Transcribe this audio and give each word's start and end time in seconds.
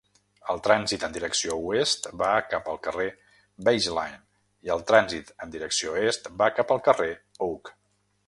El 0.51 0.61
trànsit 0.67 1.03
en 1.07 1.11
direcció 1.17 1.57
oest 1.71 2.07
va 2.21 2.29
cap 2.53 2.71
al 2.71 2.79
carrer 2.87 3.05
Baseline 3.67 4.17
i 4.69 4.73
el 4.77 4.83
trànsit 4.93 5.29
en 5.47 5.53
direcció 5.57 5.93
est 6.13 6.31
va 6.43 6.51
cap 6.61 6.73
al 6.77 6.81
carrer 6.89 7.13
Oak. 7.49 7.73